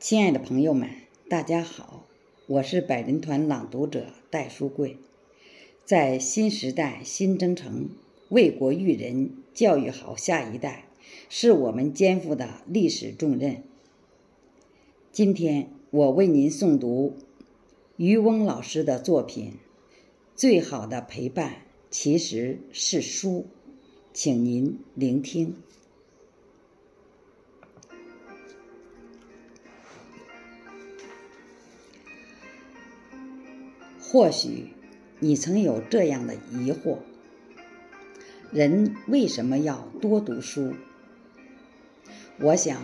[0.00, 0.90] 亲爱的朋友们，
[1.28, 2.06] 大家好，
[2.46, 4.96] 我是百人团朗读者戴书贵。
[5.84, 7.88] 在新时代新征程，
[8.28, 10.84] 为国育人，教育好下一代，
[11.28, 13.64] 是我们肩负的历史重任。
[15.10, 17.16] 今天我为您诵读
[17.96, 19.46] 渔翁老师的作品
[20.36, 23.40] 《最好的陪伴其实是书》，
[24.12, 25.56] 请您聆听。
[34.10, 34.68] 或许
[35.18, 37.00] 你曾有这样的疑惑：
[38.50, 40.72] 人为什么要多读书？
[42.40, 42.80] 我想，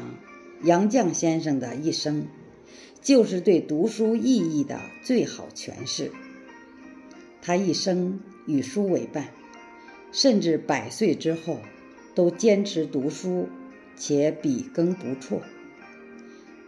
[0.65, 2.27] 杨绛先生的一生
[3.01, 6.13] 就是对读书意义的最好诠释。
[7.41, 9.31] 他一生与书为伴，
[10.13, 11.61] 甚至百岁之后
[12.15, 13.49] 都坚持读书，
[13.97, 15.41] 且笔耕不辍。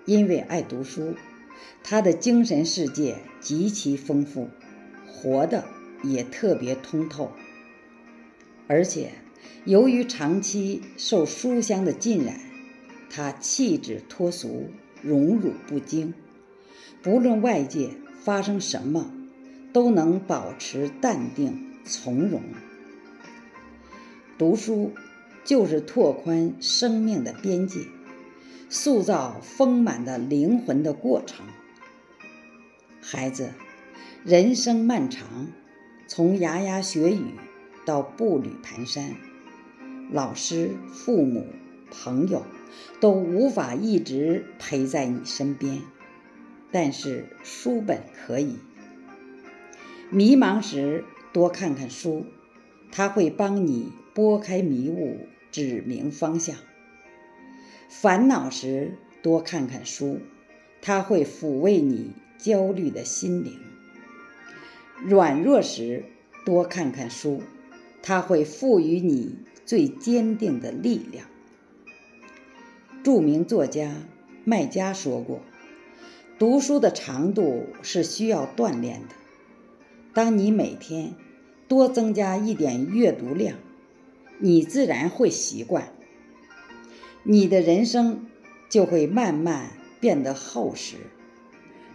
[0.06, 1.14] 因为爱读书。
[1.82, 4.48] 他的精神世界极其丰富，
[5.06, 5.64] 活的
[6.02, 7.32] 也特别通透，
[8.66, 9.12] 而且
[9.64, 12.40] 由于长期受书香的浸染，
[13.08, 14.70] 他气质脱俗，
[15.02, 16.12] 荣辱不惊，
[17.02, 17.90] 不论外界
[18.22, 19.12] 发生什么，
[19.72, 22.42] 都能保持淡定从容。
[24.36, 24.92] 读书
[25.44, 27.80] 就是拓宽生命的边界。
[28.68, 31.46] 塑造丰满的灵魂的过程。
[33.08, 33.52] 孩子，
[34.24, 35.46] 人生漫长，
[36.08, 37.34] 从牙牙学语
[37.84, 39.12] 到步履蹒跚，
[40.10, 41.46] 老师、父母、
[41.88, 42.44] 朋友
[42.98, 45.82] 都无法一直陪在你身边，
[46.72, 48.56] 但是书本可以。
[50.10, 52.26] 迷茫时多看看书，
[52.90, 56.56] 它会帮你拨开迷雾，指明方向。
[57.88, 60.18] 烦恼时多看看书，
[60.82, 63.54] 它会抚慰你焦虑的心灵；
[65.04, 66.04] 软弱时
[66.44, 67.42] 多看看书，
[68.02, 71.26] 它会赋予你最坚定的力量。
[73.02, 73.94] 著名作家
[74.44, 75.40] 麦家说过
[76.38, 79.14] ：“读书的长度是需要锻炼的。
[80.12, 81.14] 当你每天
[81.68, 83.58] 多增加一点阅读量，
[84.38, 85.92] 你自然会习惯。”
[87.28, 88.26] 你的人生
[88.68, 90.94] 就会慢慢变得厚实，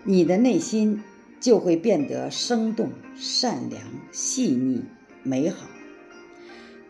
[0.04, 1.04] 你的内心
[1.40, 3.82] 就会变得生动、善良、
[4.12, 4.84] 细腻、
[5.22, 5.68] 美好。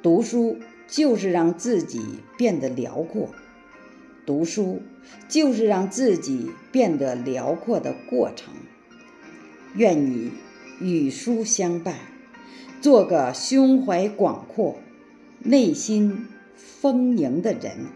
[0.02, 0.58] 读书
[0.88, 2.02] 就是让自己
[2.38, 3.30] 变得辽阔，
[4.26, 4.82] 读书
[5.28, 8.54] 就是让自己变得辽阔的过程。
[9.76, 10.32] 愿你
[10.80, 11.96] 与书相伴，
[12.82, 14.78] 做个胸怀广阔、
[15.40, 17.88] 内心丰盈的人。